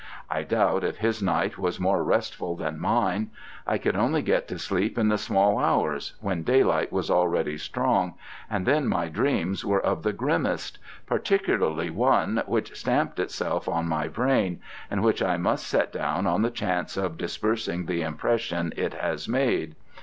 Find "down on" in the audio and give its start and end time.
15.93-16.41